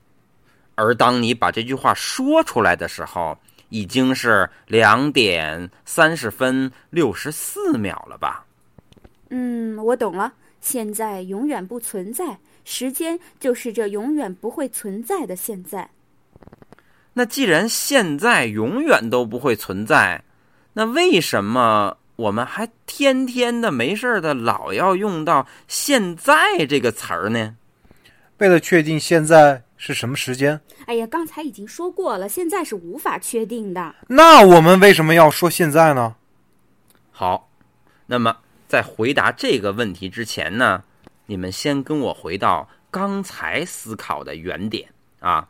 [0.75, 3.35] 而当你把这句话说出来的时候，
[3.69, 8.45] 已经是两点三十分六十四秒了吧？
[9.29, 10.31] 嗯，我懂了。
[10.61, 15.89] 现在永远不存在，时间就是这永远不会存在的现在。
[17.13, 20.23] 那既然现在永远都不会存在，
[20.73, 21.97] 那为什么？
[22.17, 26.33] 我们还天天的没事的，老要用到“现在”
[26.69, 27.55] 这个词儿呢。
[28.37, 30.61] 为了确定现在是什么时间。
[30.85, 33.95] 哎呀，刚才已经说过了，现在是无法确定的。
[34.07, 36.15] 那我们为什么要说现在呢？
[37.11, 37.49] 好，
[38.05, 40.83] 那么在回答这个问题之前呢，
[41.25, 44.87] 你们先跟我回到刚才思考的原点
[45.21, 45.47] 啊。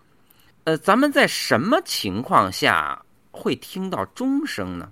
[0.66, 4.92] 呃，咱们在什么情况下会听到钟声呢？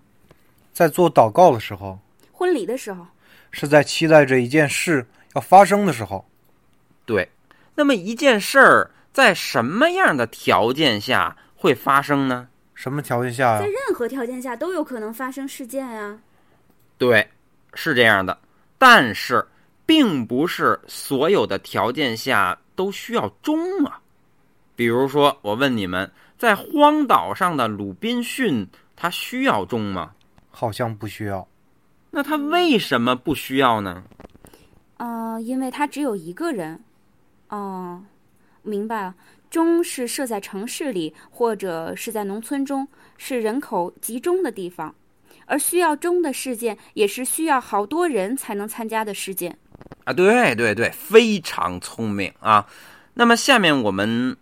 [0.73, 1.99] 在做祷告的时候，
[2.31, 3.05] 婚礼的时候，
[3.51, 5.05] 是在期待着一件事
[5.35, 6.25] 要发生的时候。
[7.05, 7.29] 对，
[7.75, 12.47] 那么一件事儿在什么样的条件下会发生呢？
[12.73, 13.59] 什么条件下呀？
[13.59, 16.17] 在任何条件下都有可能发生事件呀。
[16.97, 17.29] 对，
[17.73, 18.37] 是这样的，
[18.77, 19.45] 但是
[19.85, 23.99] 并不是所有的条件下都需要钟啊。
[24.79, 28.65] 比如说，我问你们，在荒岛上的鲁滨逊，
[28.95, 30.11] 他需要钟吗？
[30.49, 31.45] 好像不需要，
[32.11, 34.01] 那他为什么不需要呢？
[34.95, 36.81] 啊，因为他只有一个人。
[37.49, 38.01] 哦，
[38.61, 39.13] 明白了。
[39.49, 42.87] 钟是设在城市里，或者是在农村中，
[43.17, 44.95] 是人口集中的地方，
[45.45, 49.57] 而需要钟的事件，也是需要好多人才能参加的事件。
[50.05, 52.65] 啊，对对对，非常聪明啊。
[53.13, 54.37] 那么下面我们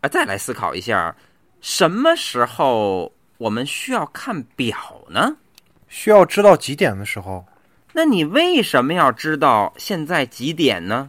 [0.00, 1.14] 啊再来思考一下，
[1.60, 3.12] 什么时候？
[3.38, 4.76] 我们需要看表
[5.08, 5.36] 呢，
[5.88, 7.46] 需要知道几点的时候。
[7.94, 11.08] 那你为什么要知道现在几点呢？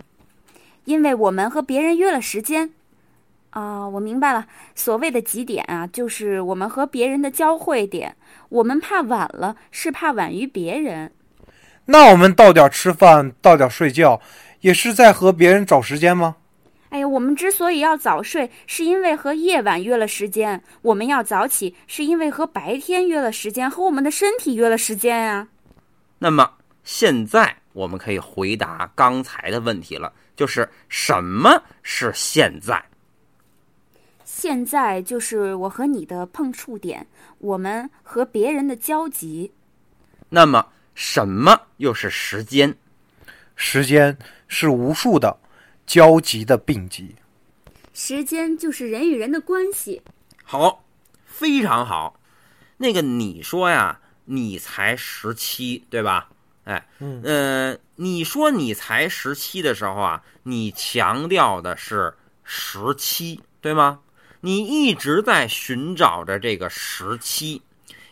[0.85, 2.71] 因为我们和别人约了时间。
[3.49, 4.47] 啊，我明白了。
[4.75, 8.15] 所谓的几点啊，就是我们和别人的交汇点。
[8.47, 11.11] 我们怕晚了，是怕晚于别人。
[11.83, 14.21] 那我们到点吃饭，到点睡觉，
[14.61, 16.37] 也是在和别人找时间吗？
[16.91, 25.47] 哎呀，我们之所以要早睡，是因为和夜晚约了时间；我们要早起，是因为和白天约了时间，和我们的身体约了时间呀。
[26.19, 26.51] 那么
[26.83, 32.83] 现在我们可以回答刚才的问题了，就是什么是现在？
[34.25, 39.49] 现在就是我和你的碰触点，我们和别人的交集。
[40.27, 42.75] 那么什么又是时间？
[43.55, 44.17] 时间
[44.49, 45.37] 是无数的。
[45.91, 47.13] 交集的并集，
[47.93, 50.01] 时间就是人与人的关系。
[50.41, 50.81] 好，
[51.25, 52.17] 非常好。
[52.77, 56.29] 那个你说呀，你才十七，对吧？
[56.63, 62.13] 哎，嗯，你说你才十七的时候啊，你强调的是
[62.45, 63.99] 十七，对吗？
[64.39, 67.61] 你一直在寻找着这个十七，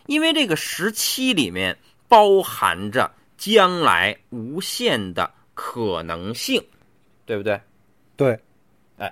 [0.04, 1.74] 因为这个十七里面
[2.08, 6.62] 包含着将来无限的可能性，
[7.24, 7.58] 对不对？
[8.20, 8.38] 对，
[8.98, 9.10] 哎，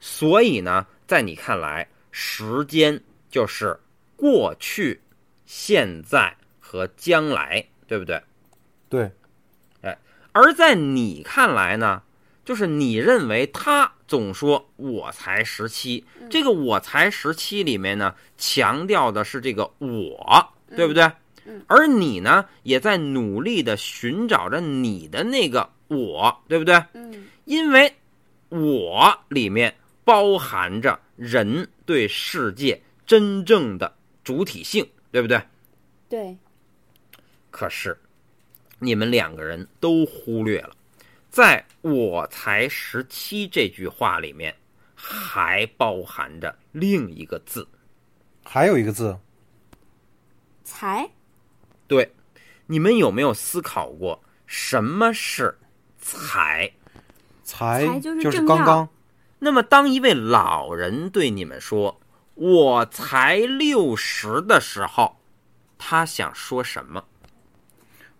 [0.00, 3.74] 所以呢，在你看来，时间就是
[4.16, 5.00] 过去、
[5.46, 8.22] 现在和将来，对不对？
[8.90, 9.10] 对，
[9.80, 9.96] 哎，
[10.32, 12.02] 而在你看来呢，
[12.44, 20.46] 就是你认为他总说我才十七，这个我才十七里面呢，强调的是这个我，
[20.76, 21.10] 对不对？
[21.66, 26.74] 而你呢，也在努力的寻找着你的那个我，对不对？
[26.92, 27.92] 嗯因为
[28.50, 35.40] 我里面包含着人对世界真正的主体性，对不对？
[36.08, 36.36] 对，
[37.50, 37.96] 可是
[38.78, 40.76] 你们两个人都忽略了，
[41.30, 44.54] 在我才十七这句话里面，
[44.94, 47.66] 还包含着另一个字。
[48.42, 49.16] 还有一个字，
[50.64, 51.08] 才
[51.86, 52.12] 对，
[52.66, 55.56] 你们有没有思考过什么是
[56.00, 56.68] 才？
[57.50, 58.88] 才才就是刚刚
[59.40, 62.00] 那么，当一位老人对你们说
[62.36, 65.16] “我才六十”的时候，
[65.76, 67.04] 他想说什么？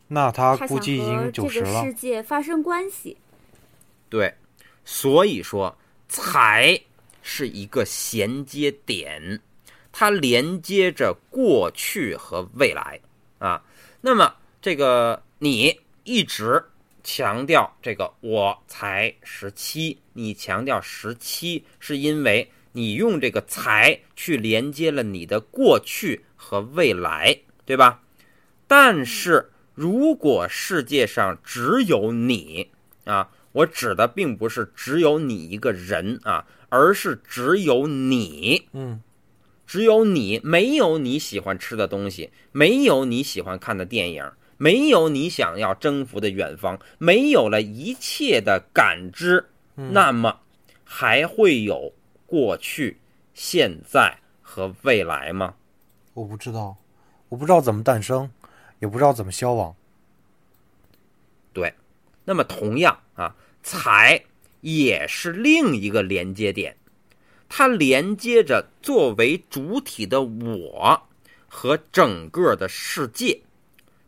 [0.08, 1.94] 那他估计已经九十了个世。
[1.94, 3.16] 界发生关系。
[4.08, 4.34] 对，
[4.84, 6.80] 所以说才
[7.22, 9.40] 是一个衔接点，
[9.92, 12.98] 它连接着过去和未来
[13.38, 13.62] 啊。
[14.00, 16.64] 那么这个你一直
[17.02, 28.02] 强调这个我才十七，你强调十七，是因为你用这个才去连接了你的过去和未来，对吧？
[28.66, 32.70] 但是如果世界上只有你
[33.04, 39.00] 啊，我指的并不是只有你一个人啊，而是只有你，嗯，
[39.66, 44.30] 只有你，没有你喜欢吃的东西，没有你喜欢看的电影，
[44.62, 49.42] 没有你想要征服的远方，没有了一切的感知，
[49.74, 50.38] 那么
[50.84, 51.90] 还会有
[52.26, 52.98] 过去、
[53.32, 55.54] 现在和未来吗？
[56.12, 56.76] 我不知道，
[57.30, 58.30] 我不知道怎么诞生，
[58.80, 59.74] 也不知道怎么消亡。
[61.54, 61.72] 对，
[62.26, 64.22] 那么同样啊，财
[64.60, 66.76] 也是另一个连接点，
[67.48, 71.02] 它连接着作为主体的我
[71.48, 73.40] 和整个的世界。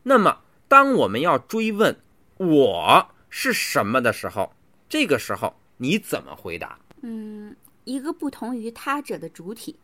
[0.05, 0.42] 那么，
[0.73, 1.95] 当我们要追问
[2.39, 4.55] 我是什么的时候，
[4.89, 6.79] 这个时候你怎么回答？
[7.03, 7.55] 嗯，
[7.85, 9.77] 一个不同于他者的主体。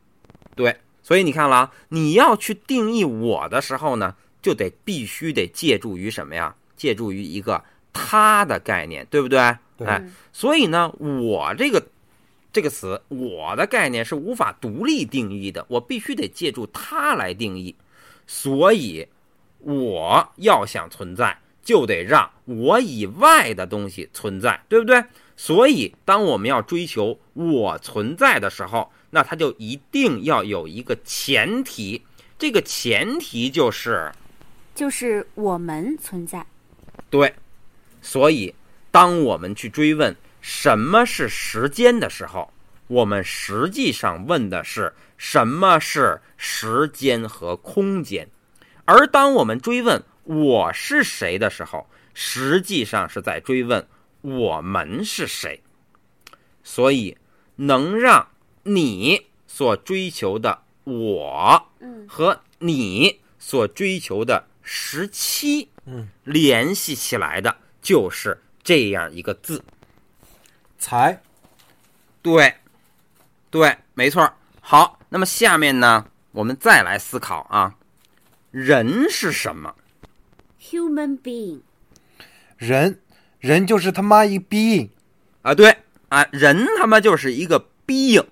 [0.56, 6.56] 对，所以你看了啊，你要去定义我的时候呢，就得必须得借助于什么呀？
[6.74, 9.58] 借助于一个他的概念，对不对？
[9.76, 11.86] 对哎，所以呢，我这个
[12.50, 17.74] 这个词，我的概念是无法独立定义的，我必须得借助它来定义。
[18.26, 19.06] 所以，
[19.60, 25.02] 我要想存在，就得让我以外的东西存在，对不对？
[25.36, 32.02] 所以，当我们要追求我存在的时候，那它就一定要有一个前提，
[32.38, 34.10] 这个前提就是
[34.74, 36.44] 就是我们存在。
[37.08, 37.32] 对。
[38.00, 38.54] 所以，
[38.90, 42.50] 当我们去追问什么是时间的时候，
[42.86, 48.24] 我们实际上问的是什么是时间和空间；
[48.88, 53.86] 而当我们追问我是谁的时候，实际上是在追问
[54.22, 55.62] 我们是谁。
[56.64, 57.14] 所以，
[57.56, 58.26] 能让
[58.62, 69.62] 你所追求的我嗯和你所追求的时期，嗯，联系起来的就是这样一个字。
[70.78, 71.20] 才
[72.22, 72.54] 对，
[73.50, 74.32] 对，没错。
[74.62, 77.74] 好，那么下面呢，我们再来思考啊，
[78.58, 79.72] 人是什么
[80.60, 81.60] ？Human being，
[82.56, 83.00] 人，
[83.38, 84.88] 人就是他妈一 being，
[85.42, 85.76] 啊，对
[86.08, 88.26] 啊，人他妈就是一个 being，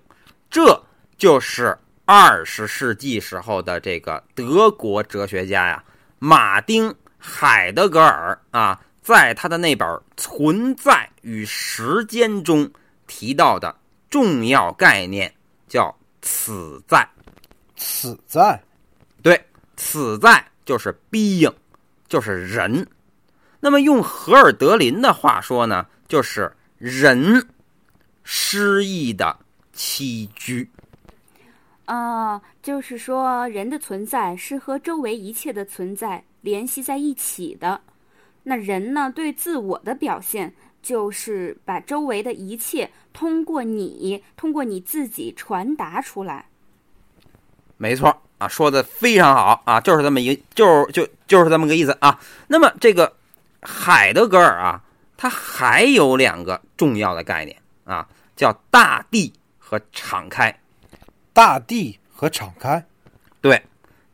[0.50, 0.84] 这
[1.16, 5.84] 就是二十世纪时候的这个德国哲学家呀，
[6.18, 9.86] 马丁·海德格尔啊，在他的那本
[10.16, 12.68] 《存在与时间》中
[13.06, 13.72] 提到的
[14.10, 15.32] 重要概念
[15.68, 17.08] 叫“此在”。
[17.78, 18.60] 此在对，
[19.76, 21.52] 此在就是 being，
[22.08, 22.86] 就是人。
[23.60, 27.46] 那么用荷尔德林的话说呢，就是人
[28.22, 29.38] 诗意的
[29.74, 30.68] 栖居。
[31.84, 37.80] 啊，就是说人的存在是和周围一切的存在联系在一起的。
[38.42, 40.52] 那人呢，对自我的表现
[40.82, 46.46] 就是把周围的一切通过你，通过你自己传达出来。
[47.76, 52.18] 没错啊，说的非常好啊，就是这么一个，就是就就是这么个意思啊。
[52.46, 53.12] 那么这个
[53.60, 54.82] 海德格尔啊，
[55.16, 60.54] 他还有两个重要的概念啊，叫大地和敞开。
[61.32, 62.82] 大地和敞开，
[63.42, 63.62] 对，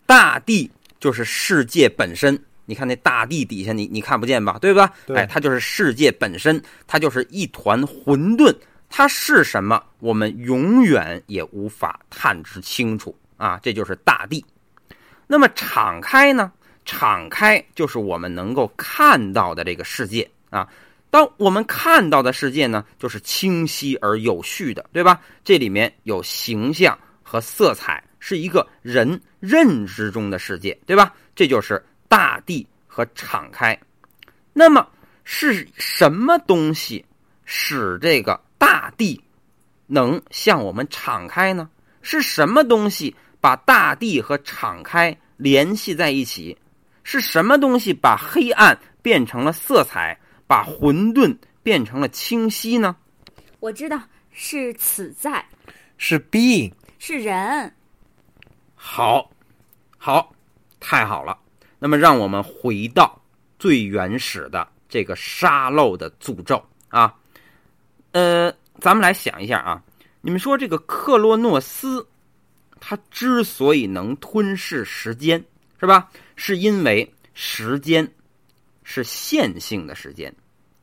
[0.07, 0.69] 大地
[0.99, 2.37] 就是世界本身。
[2.65, 4.59] 你看那大地底下你，你看不见吧？
[4.61, 4.93] 对吧？
[5.07, 8.53] 对哎，它就是世界本身，它就是一团混沌。
[8.89, 9.81] 它是什么？
[10.01, 13.59] 我们永远也无法探知清楚啊！
[13.61, 14.45] 这就是大地。
[15.27, 16.53] 那么敞开呢？
[16.85, 20.69] 敞开就是我们能够看到的这个世界啊。
[21.11, 25.21] 当我们看到的世界呢，就是清晰而有序的，对吧？
[25.43, 31.13] 这里面有形象和色彩，是一个人认知中的世界，对吧？
[31.35, 33.77] 这就是大地和敞开。
[34.53, 34.89] 那么
[35.25, 37.05] 是什么东西
[37.45, 39.21] 使这个大地
[39.89, 41.69] 能向我们敞开呢？
[42.05, 46.57] 是什么东西把大地和敞开联系在一起？
[47.03, 50.17] 是什么东西把黑暗变成了色彩？
[50.47, 52.95] 把混沌变成了清晰呢？
[53.59, 55.45] 我知道是此在，
[55.97, 57.75] 是 being，是人。
[58.77, 59.31] 好，
[59.99, 60.33] 好，
[60.79, 61.37] 太好了。
[61.79, 63.21] 那么，让我们回到
[63.59, 67.13] 最原始的这个沙漏的诅咒啊。
[68.13, 69.83] 呃，咱们来想一下啊，
[70.21, 72.07] 你们说这个克洛诺斯，
[72.85, 75.43] 他之所以能吞噬时间，
[75.79, 76.11] 是吧？
[76.35, 78.07] 是因为时间
[78.83, 80.35] 是线性的时间。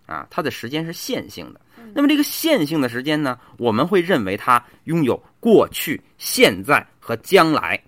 [0.06, 1.62] 啊，它的时间是线性的。
[1.94, 7.80] 那么这个线性的时间呢，我们会认为它拥有过去、现在和将来。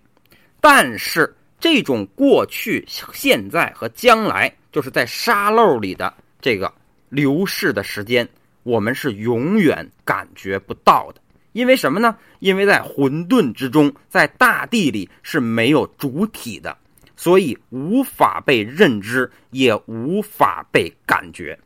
[0.59, 6.72] 但是这种过去、现在和将来，就是在沙漏里的这个
[7.09, 8.28] 流逝的时间，
[8.64, 11.20] 我们是永远感觉不到的。
[11.54, 12.18] 因为什么呢？
[12.39, 16.78] 因为在混沌之中，在大地里是没有主体的，
[17.16, 21.60] 所以无法被认知，也无法被感觉。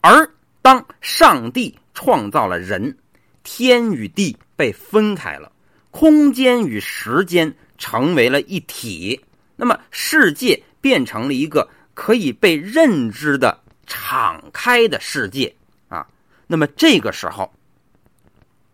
[0.00, 0.28] 而
[0.62, 2.96] 当上帝创造了人，
[3.42, 5.50] 天与地被分开了，
[5.90, 9.20] 空间与时间成为了一体，
[9.56, 15.54] 那么世界变成了一个可以被认知的敞开的世界
[15.88, 16.06] 啊。
[16.46, 17.52] 那么这个时候，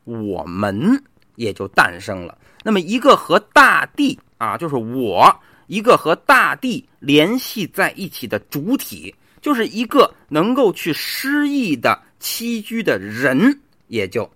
[0.05, 1.03] 我们
[1.37, 2.39] 也就诞生了。
[2.63, 5.35] 那么一个和大地啊，就是我
[5.67, 9.15] 一个和大地联系在一起的主体。
[9.43, 14.27] 就是一个能够去诗意的栖居的人，也就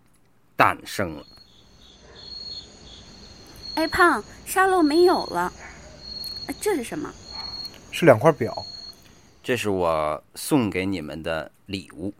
[0.54, 1.24] 诞生了。
[3.76, 5.50] 哎，胖，沙漏没有了，
[6.60, 7.10] 这是什么？
[7.90, 8.54] 是两块表，
[9.42, 12.12] 这是我送给你们的礼物。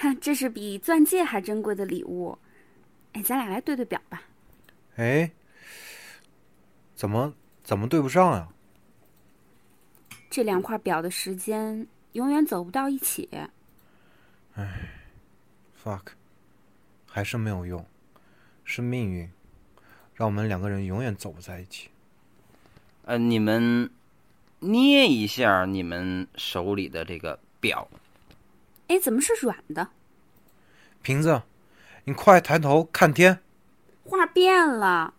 [0.00, 2.38] 哈，这是比钻戒还珍贵的礼物。
[3.12, 4.22] 哎，咱俩来对对表吧。
[4.96, 5.30] 哎，
[6.94, 8.48] 怎么怎么对不上呀？
[10.30, 13.28] 这两块表的时间永远走不到一起。
[14.54, 14.88] 唉
[15.84, 16.00] ，fuck，
[17.06, 17.84] 还是没有用，
[18.64, 19.30] 是命运，
[20.14, 21.90] 让我们两个人永远走不在一起。
[23.04, 23.90] 呃，你们
[24.60, 27.86] 捏一下你们手里的这个表。
[28.90, 29.88] 哎，怎么是软的？
[31.00, 31.42] 瓶子，
[32.04, 33.38] 你快抬头看天。
[34.04, 35.14] 画变了，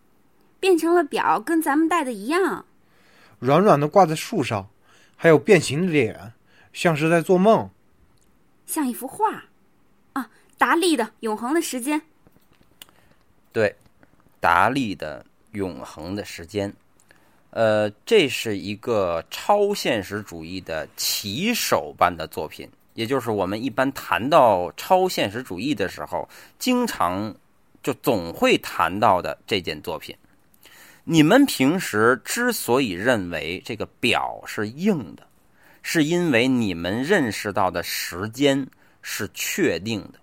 [0.60, 2.66] 变成了表，跟咱们戴的一样。
[3.38, 4.68] 软软的挂在树上。
[5.14, 6.32] 还有变形的脸，
[6.72, 7.70] 像是在做梦，
[8.66, 9.44] 像一幅画，
[10.14, 12.00] 啊，达利的《永恒的时间》。
[13.52, 13.76] 对，
[14.40, 16.68] 达利的《永恒的时间》，
[17.50, 26.28] 呃，这是一个超现实主义的棋手般的作品，也就是我们一般谈到超现实主义的时候，
[26.58, 27.34] 经常
[27.82, 30.16] 就总会谈到的这件作品。
[31.04, 35.26] 你们平时之所以认为这个表是硬的，
[35.82, 38.66] 是因为你们认识到的时间
[39.00, 40.20] 是确定的，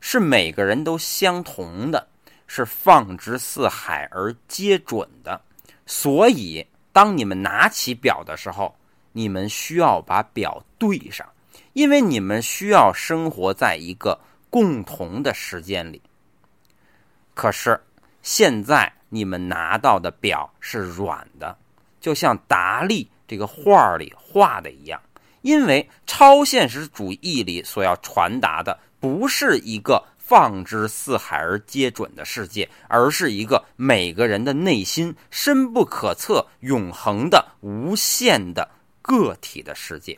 [0.00, 2.08] 是每个人都相同的，
[2.48, 5.40] 是放之四海而皆准的。
[5.86, 8.74] 所以，当你们拿起表的时候，
[9.12, 11.24] 你们需要把表对上，
[11.72, 16.02] 因为你们需要生活在一个共同的时间里。
[17.34, 17.80] 可是
[18.22, 18.92] 现在。
[19.12, 21.58] 你们拿到的表是软的，
[22.00, 25.02] 就像达利这个画里画的一样。
[25.42, 38.70] 因为超现实主义里所要传达的不是一个放之四海而皆准的世界，而是一个每个人的内心深不可测、永恒的、无限的
[39.02, 40.16] 个体的世界。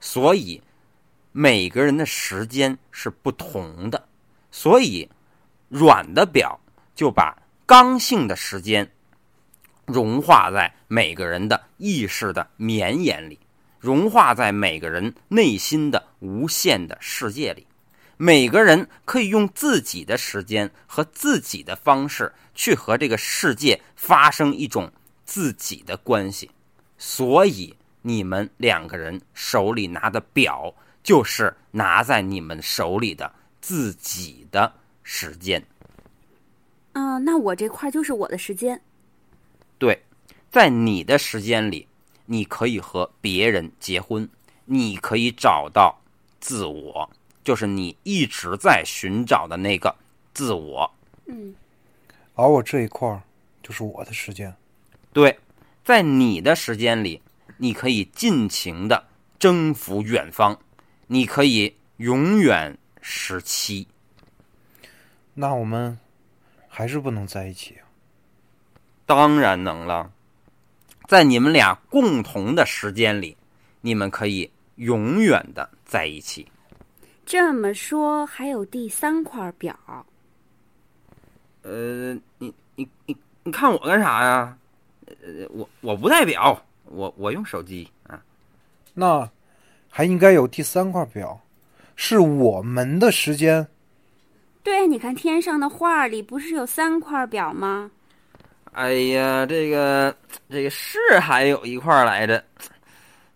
[0.00, 0.62] 所以，
[1.32, 4.08] 每个人的时间是不同的。
[4.50, 5.08] 所以，
[5.68, 6.60] 软的表
[6.94, 7.36] 就把。
[7.68, 8.88] 刚性的时间
[9.86, 13.40] 融化在每个人的意识的绵延里，
[13.80, 17.66] 融化在每个人内心的无限的世界里。
[18.16, 24.92] 每个人可以用自己的时间和自己的方式去和这个世界发生一种
[25.24, 26.48] 自己的关系。
[26.96, 27.74] 所以，
[28.06, 35.60] 你们两个人手里拿的表，就是拿在你们手里的自己的时间。
[36.92, 38.80] 嗯，那我这块就是我的时间。
[39.76, 40.00] 对，
[40.52, 41.88] 在你的时间里，
[42.26, 44.28] 你可以和别人结婚，
[44.66, 46.00] 你可以找到
[46.38, 47.10] 自我，
[47.42, 49.92] 就是你一直在寻找的那个
[50.32, 50.88] 自我。
[51.24, 51.52] 嗯，
[52.36, 53.20] 而我这一块儿
[53.64, 54.54] 就是我的时间。
[55.12, 55.36] 对，
[55.84, 57.20] 在你的时间里，
[57.56, 59.04] 你可以尽情的
[59.38, 60.58] 征服远方，
[61.06, 63.86] 你可以永远十七。
[65.34, 65.98] 那我们
[66.68, 67.84] 还是不能在一起啊！
[69.04, 70.10] 当然能了，
[71.06, 73.36] 在你们俩共同的时间里，
[73.80, 76.50] 你们可以永远的在一起。
[77.24, 79.78] 这么说，还有第三块表。
[81.62, 84.56] 呃，你你你你看我干啥呀？
[85.06, 88.20] 呃，我我不代表，我我用手机啊。
[88.94, 89.28] 那
[89.88, 91.40] 还应该有第三块表，
[91.94, 93.66] 是我们的时间。
[94.62, 97.90] 对，你看天上的画里不是有三块表吗？
[98.72, 100.14] 哎呀，这个
[100.50, 102.44] 这个是还有一块来着，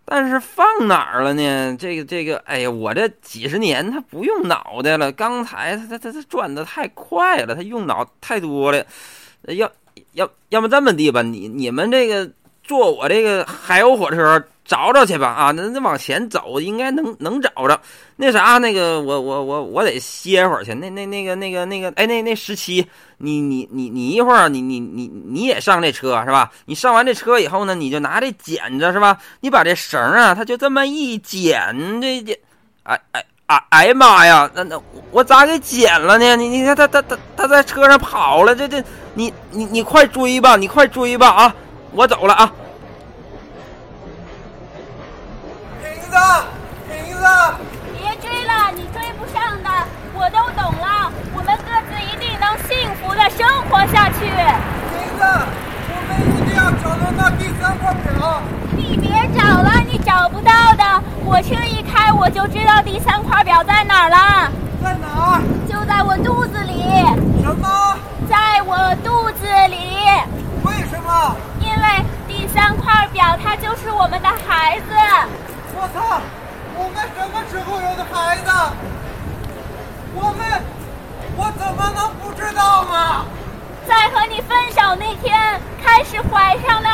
[0.05, 1.75] 但是放哪儿了呢？
[1.77, 8.85] 这个这个，哎呀，我这几十年他不用脑袋了，刚才他他他他转的太快了，他用脑太多了。
[9.47, 9.71] 要
[10.13, 12.31] 要要么这么地吧，你你们这个
[12.63, 17.79] 坐我这个海鸥火车找找去吧啊，那那往前走应该能能找着。
[18.15, 20.73] 那啥，那个我我我我得歇会儿去。
[20.75, 22.87] 那那那个那个那个，哎，那那十七，
[23.17, 26.49] 你你你你一会儿你你你你也上这车是吧？
[26.65, 29.17] 你上完这车以后呢，你就拿这剪子是吧？
[29.41, 32.39] 你把这绳啊，它就这么一剪，这这，
[32.83, 36.35] 哎哎哎哎妈呀，那那我咋给剪了呢？
[36.37, 38.81] 你你看他他他他在车上跑了，这这
[39.15, 41.55] 你你你快追吧，你快追吧啊！
[41.93, 42.49] 我走了啊！
[45.83, 46.17] 瓶子，
[46.87, 47.25] 瓶子。
[47.97, 49.69] 别追了，你追不上的，
[50.13, 51.11] 我都懂了。
[51.35, 54.19] 我们各自一定能幸福的生活下去。
[54.23, 55.23] 瓶子，
[55.91, 58.41] 我们一定要找到那第三块表。
[58.73, 61.03] 你别找了，你找不到的。
[61.25, 64.49] 火车一开，我就知道第三块表在哪儿了。
[64.81, 65.41] 在哪儿？
[65.67, 66.83] 就在我肚子里。
[67.43, 67.97] 什么？
[68.29, 70.07] 在我肚子里。
[70.63, 71.35] 为什么？
[71.81, 74.93] 因为第三块表它就是我们的孩子。
[75.73, 76.21] 我操！
[76.77, 78.51] 我们什么时候有的孩子？
[80.13, 80.61] 我们，
[81.35, 83.25] 我怎么能不知道吗？
[83.87, 86.89] 在和你分手那天开始怀上的。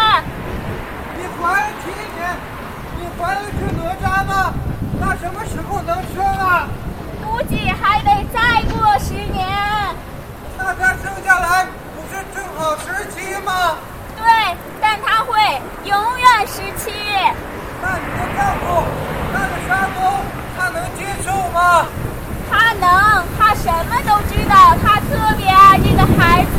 [1.18, 2.38] 你怀了七年，
[2.96, 4.54] 你怀的是哪吒吗？
[5.02, 6.70] 那什么时候能生啊？
[7.26, 9.46] 估计还得再过十年。
[10.58, 13.76] 那他生下来不是正好十七吗？
[14.18, 16.91] 对，但他会永远十七。
[17.82, 18.84] 那你的丈夫，
[19.32, 19.99] 那个沙公，
[20.57, 21.86] 他能接受吗？
[22.49, 26.55] 他能，他什么都知道，他特别爱这个孩子。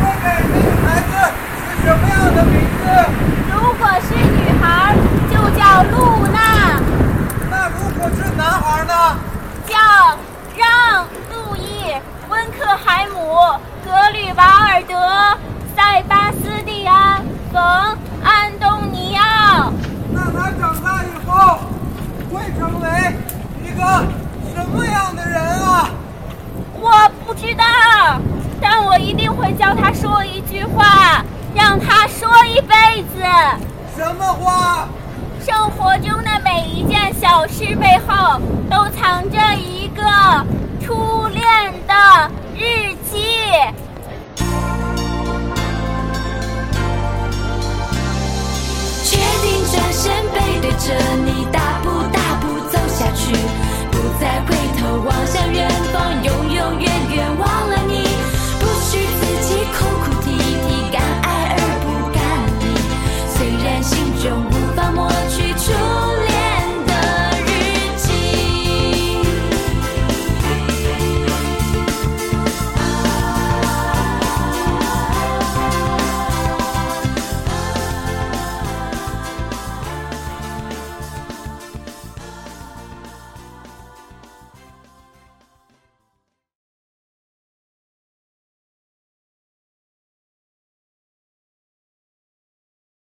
[0.00, 1.12] 说给这个孩子
[1.56, 2.84] 取什么样的名字？
[3.52, 4.64] 如果是女孩，
[5.30, 5.62] 就叫
[5.92, 6.36] 露娜；
[7.50, 8.92] 那如果是男孩呢？
[9.66, 9.78] 叫
[10.56, 10.66] 让、
[33.96, 34.88] 什么话
[35.40, 40.02] 生活中的每一件小事背后都藏着一个
[40.80, 41.42] 初恋
[41.86, 43.50] 的日记。
[49.04, 50.94] 决定转身背对着
[51.24, 53.32] 你大步大步走下去
[53.90, 57.83] 不再回头望向远方永永远远忘了